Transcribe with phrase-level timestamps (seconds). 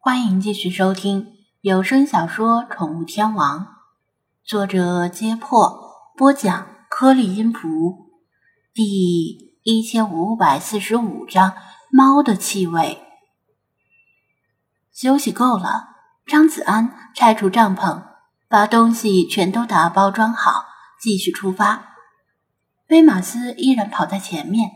[0.00, 1.26] 欢迎继续收听
[1.60, 3.60] 有声小说《宠物天王》，
[4.44, 5.76] 作者：揭破，
[6.16, 8.12] 播讲：颗粒音符，
[8.72, 11.52] 第一千五百四十五章：
[11.90, 13.02] 猫的气味。
[14.92, 15.88] 休息够了，
[16.24, 18.04] 张子安拆除帐篷，
[18.48, 20.64] 把东西全都打包装好，
[21.02, 21.96] 继续出发。
[22.90, 24.70] 威马斯依然跑在前面，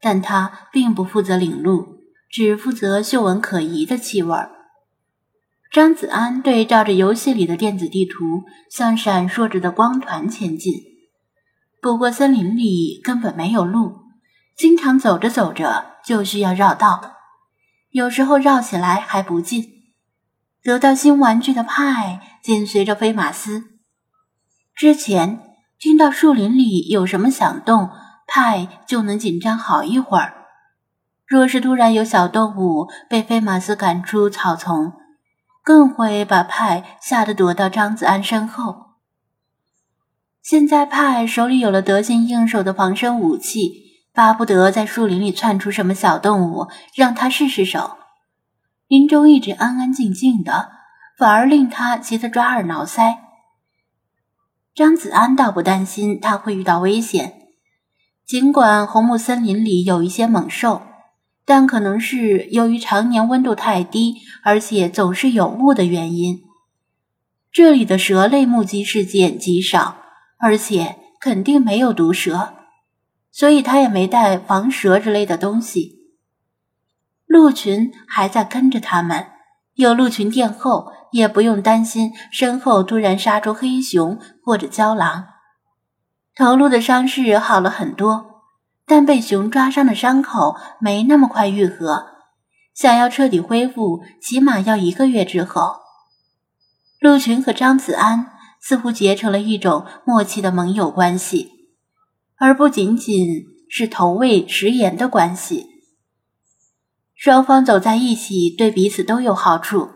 [0.00, 1.97] 但他并不负责领路，
[2.30, 4.36] 只负责嗅闻可疑的气味。
[5.70, 10.72] 张子安对照着游戏里的电子地图，向闪烁着的光团前进。
[11.80, 13.98] 不过森林里根本没有路，
[14.56, 17.12] 经常走着走着就需要绕道。
[17.90, 19.64] 有时候绕起来还不近。
[20.62, 23.64] 得到新玩具的派紧随着飞马斯。
[24.74, 25.40] 之前
[25.78, 27.90] 听到树林里有什么响动，
[28.26, 30.37] 派就能紧张好一会儿。
[31.28, 34.94] 若是突然有小动物被飞马斯赶出草丛，
[35.62, 38.86] 更会把派吓得躲到张子安身后。
[40.42, 43.86] 现在派手里有了得心应手的防身武器。
[44.14, 47.98] 巴不得在树林里窜出什么小动物，让他试试手。
[48.88, 50.70] 林中一直安安静静的，
[51.16, 53.18] 反而令他急得抓耳挠腮。
[54.74, 57.34] 张子安倒不担心他会遇到危险，
[58.26, 60.82] 尽管红木森林里有一些猛兽，
[61.48, 66.42] 但可能是由于常年温度太低，而且总是有雾的原因，
[67.50, 69.96] 这里的蛇类目击事件极少，
[70.36, 72.52] 而且肯定没有毒蛇。
[73.32, 75.96] 所以他也没带防蛇之类的东西。
[77.24, 79.28] 鹿群还在跟着他们，
[79.72, 85.24] 有鹿群殿后，也不用担心身后突然杀出黑熊或者郊狼。
[86.34, 88.37] 头鹿的伤势好了很多，
[88.88, 92.06] 但被熊抓伤的伤口没那么快愈合，
[92.74, 95.76] 想要彻底恢复，起码要一个月之后。
[96.98, 101.52] 鹿群和张子安似乎结成了一种默契的盟友关系。
[102.40, 105.66] 而不仅仅是投喂食盐的关系，
[107.16, 109.90] 双方走在一起对彼此都有好处，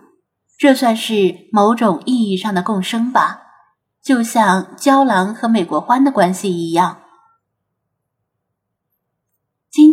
[0.58, 3.42] 这算是某种意义上的共生吧，
[4.02, 7.01] 就像郊狼和美国獾的关系一样。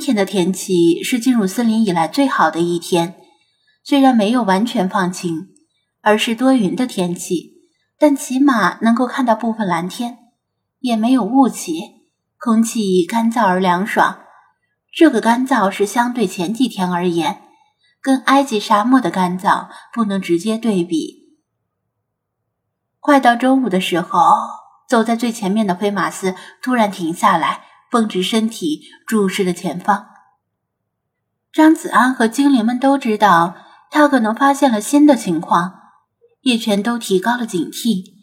[0.09, 3.14] 天的天气是进入森林以来最好的一天，
[3.84, 5.50] 虽然没有完全放晴，
[6.02, 7.59] 而是多云的天气，
[8.00, 10.18] 但起码能够看到部分蓝天，
[10.80, 12.08] 也没有雾气。
[12.40, 14.22] 空气干燥而凉爽，
[14.92, 17.44] 这个干燥是相对前几天而言，
[18.02, 21.38] 跟埃及沙漠的干燥不能直接对比。
[23.00, 24.20] 快到中午的时候，
[24.90, 26.34] 走在最前面的飞马斯
[26.64, 30.07] 突然停下来，绷直身体，注视着前方。
[31.51, 33.55] 张子安和精灵们都知道
[33.89, 35.79] 他可能发现了新的情况，
[36.41, 38.19] 也全都提高了警惕。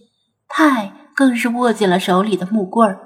[0.49, 3.01] 派更是握紧了手里的木棍儿。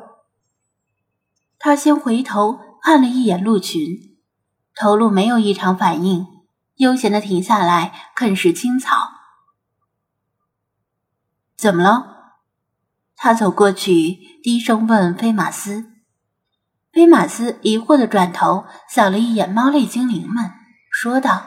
[1.59, 4.19] 他先回头看了一眼鹿群，
[4.75, 6.27] 头鹿没有异常反应，
[6.77, 9.11] 悠闲的停下来啃食青草。
[11.57, 12.35] 怎么了？
[13.17, 15.90] 他走过去，低声问菲马斯。
[16.93, 20.51] 菲马斯疑惑的转头扫了一眼猫类精灵们，
[20.91, 21.47] 说道：“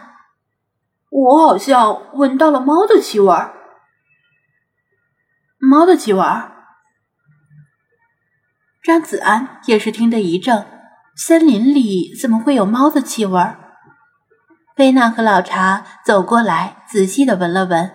[1.12, 3.36] 我好像闻到了猫的气味。”
[5.60, 6.24] 猫的气味。
[8.82, 10.66] 张子安也是听得一怔，
[11.16, 13.56] 森林里怎么会有猫的气味？
[14.76, 17.92] 菲娜和老查走过来，仔细的闻了闻，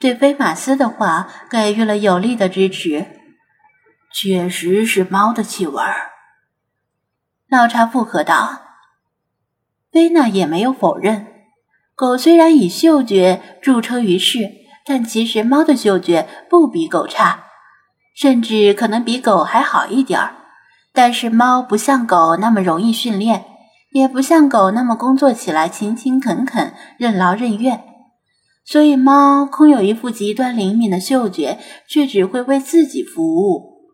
[0.00, 3.06] 对菲马斯的话给予了有力的支持。
[4.12, 5.82] 确实是猫的气味。
[7.54, 8.62] 老查附和道。
[9.92, 11.26] 菲娜也没有否认。
[11.94, 14.50] 狗虽然以嗅觉著称于世，
[14.84, 17.44] 但其实猫的嗅觉不比狗差。
[18.16, 20.36] 甚至可能比狗还好一点儿，
[20.92, 23.44] 但是猫不像狗那么容易训练，
[23.90, 27.82] 也不像狗那么工作起来勤勤恳恳、任劳任怨，
[28.64, 31.58] 所以猫空有一副极端灵敏的嗅觉，
[31.88, 33.90] 却只会为自己服务。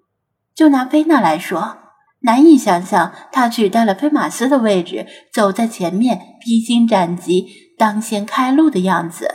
[0.54, 1.78] 就拿菲娜来说，
[2.20, 7.46] 难以想象他取代了菲马斯的位置，走在前面，披荆斩棘、
[7.78, 9.28] 当先开路的样子。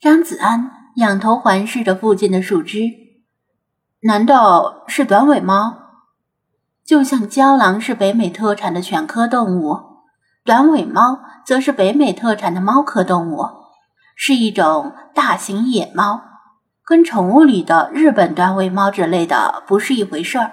[0.00, 0.72] 张子安。
[0.98, 2.90] 仰头环视着附近的树枝，
[4.00, 5.76] 难道是短尾猫？
[6.84, 9.76] 就像郊狼是北美特产的犬科动物，
[10.44, 13.44] 短尾猫则是北美特产的猫科动物，
[14.16, 16.20] 是一种大型野猫，
[16.88, 20.52] 跟宠物里的日本短尾猫之类的不是一回事儿。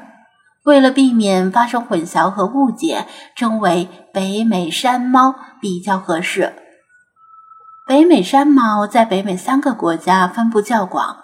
[0.65, 3.05] 为了避免发生混淆和误解，
[3.37, 6.53] 称为北美山猫比较合适。
[7.87, 11.15] 北美山猫在北美三个国家分布较广，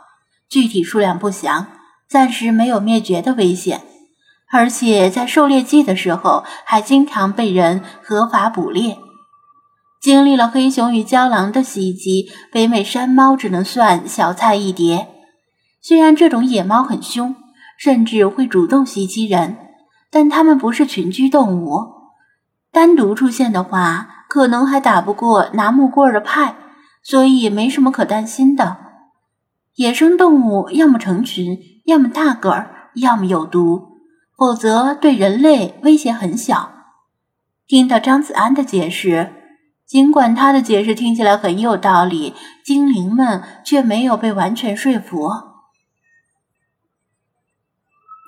[0.48, 1.68] 具体数量不详，
[2.08, 3.82] 暂时没有灭绝的危险。
[4.50, 8.98] 而且在狩猎季的时候，还经常被人合法捕猎。
[10.02, 15.08] 经历了黑熊与郊狼的袭击，北美山猫只能算小菜一碟。
[15.80, 17.36] 虽然这种野猫很凶。
[17.78, 19.58] 甚至会主动袭击人，
[20.12, 21.80] 但它们不是群居动物，
[22.72, 26.58] 单独出现的话，可能还打不过拿木棍的派，
[27.02, 28.78] 所以没什么可担心的。
[29.78, 33.98] 野生动物要么成群，要么大个儿，要么有毒，
[34.38, 36.72] 否则对人类威胁很小。
[37.66, 39.41] 听到张子安的解释，
[39.92, 42.34] 尽管他的解释听起来很有道理，
[42.64, 45.30] 精灵们却没有被完全说服。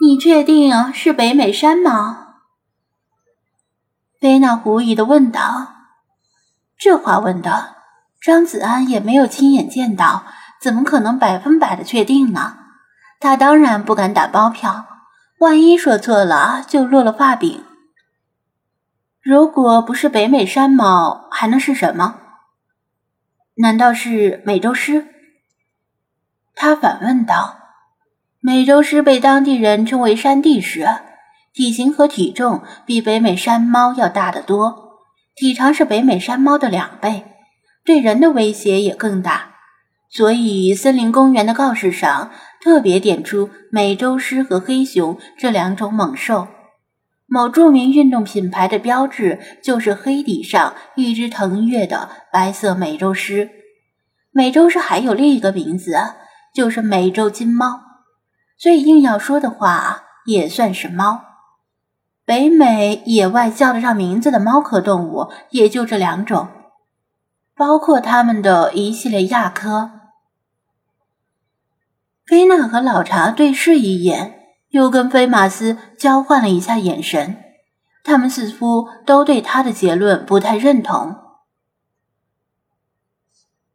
[0.05, 2.33] 你确定是北美山吗？
[4.19, 5.69] 菲娜狐疑的问道。
[6.77, 7.75] 这话问的，
[8.21, 10.25] 张子安也没有亲眼见到，
[10.59, 12.57] 怎么可能百分百的确定呢？
[13.21, 14.85] 他当然不敢打包票，
[15.39, 17.63] 万一说错了，就落了发饼。
[19.23, 22.19] 如果不是北美山猫，还能是什么？
[23.55, 25.07] 难道是美洲狮？
[26.53, 27.59] 他反问道。
[28.41, 30.85] 美洲狮被当地人称为山地狮，
[31.53, 34.99] 体型和体重比北美山猫要大得多，
[35.35, 37.23] 体长是北美山猫的两倍，
[37.85, 39.53] 对人的威胁也更大。
[40.09, 42.29] 所以，森林公园的告示上
[42.61, 46.49] 特别点出美洲狮和黑熊这两种猛兽。
[47.33, 53.49] 某著名运动品牌的标志就是黑底上一只腾跃的白色美洲狮。
[54.29, 55.95] 美洲狮还有另一个名字，
[56.53, 57.81] 就是美洲金猫。
[58.59, 61.21] 所以硬要说的话，也算是猫。
[62.23, 66.49] 北美野外叫得上名字的猫科动物也就这两种，
[67.55, 69.89] 包括它们的一系列亚科。
[72.27, 74.42] 菲娜和老查对视一眼，
[74.73, 77.37] 又跟菲马斯交换了一下眼神，
[78.03, 81.15] 他们似乎都对他的结论不太认同。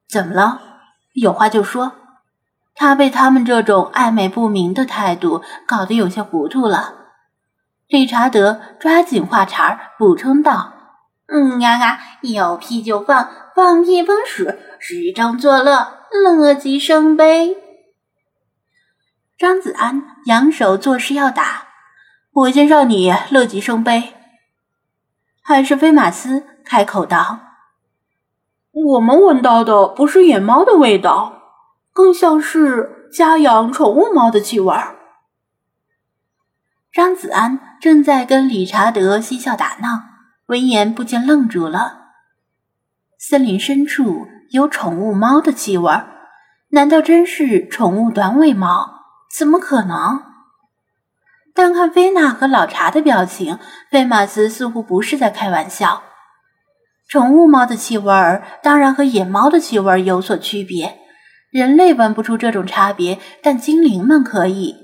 [0.08, 0.60] 怎么了？
[1.14, 1.92] 有话就说。
[2.74, 6.94] 他被他们这种暧昧不明的态度搞得有些糊涂了。
[7.86, 10.72] 理查德抓紧话茬儿补充道
[11.26, 17.56] ：“嗯呀呀，有屁就放，放屁放屎，时常作乐，乐极生悲。”
[19.38, 21.68] 张子安扬手作势要打，
[22.32, 24.14] 我先让你乐极生悲。
[25.44, 27.38] 还是菲马斯开口道
[28.72, 31.36] ：“我们闻到的不是野猫的味道。”
[31.94, 34.72] 更像是家养宠物猫的气味。
[36.92, 40.02] 张子安正在跟理查德嬉笑打闹，
[40.46, 42.12] 闻言不禁愣住了。
[43.18, 45.92] 森林深处有宠物猫的气味，
[46.70, 48.96] 难道真是宠物短尾猫？
[49.30, 50.22] 怎么可能？
[51.54, 53.58] 但看菲娜和老查的表情，
[53.90, 56.02] 菲马斯似乎不是在开玩笑。
[57.08, 60.98] 宠物猫的气味儿当然和野猫的气味儿有所区别。
[61.50, 64.76] 人类闻不出这种差别，但精灵们可以。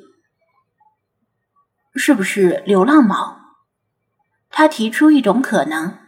[1.95, 3.41] 是不是流浪猫？
[4.51, 5.99] 他提出一种可能。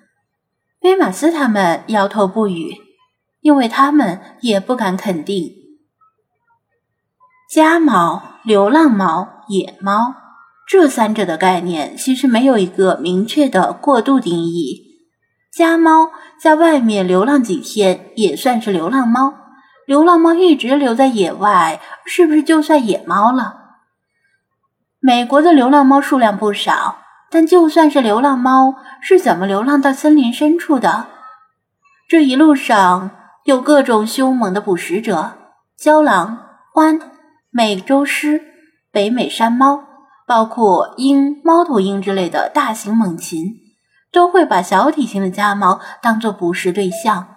[0.81, 2.75] 威马斯他们摇头不语，
[3.41, 5.56] 因为他们也不敢肯定。
[7.49, 10.15] 家猫、流浪猫、野猫
[10.67, 14.83] 这三者的概念其实没有一个明确的过渡定义。
[15.53, 16.11] 家猫
[16.41, 19.33] 在外面流浪几天也算是流浪猫。
[19.87, 23.55] 流浪猫一直留在野外，是不是就算野猫了？
[24.99, 26.99] 美国的流浪猫数量不少，
[27.31, 31.07] 但就算是流浪猫，是怎么流浪到森林深处的？
[32.09, 33.13] 这一路上
[33.45, 35.35] 有各种凶猛的捕食者，
[35.79, 36.39] 郊狼、
[36.75, 37.01] 獾、
[37.57, 38.43] 美洲狮、
[38.91, 39.83] 北美山猫，
[40.27, 43.55] 包括鹰、猫头鹰之类的大型猛禽，
[44.13, 47.35] 都会把小体型的家猫当作捕食对象。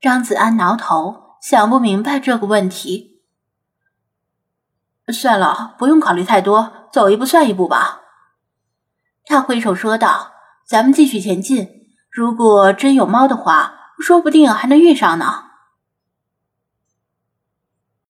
[0.00, 3.24] 张子安挠头，想不明白这个问题。
[5.12, 8.02] 算了，不用考虑太多，走一步算一步吧。
[9.24, 10.30] 他挥手说道
[10.64, 11.68] ：“咱们继续前进。
[12.12, 15.45] 如果真有猫的话，说不定还能遇上呢。”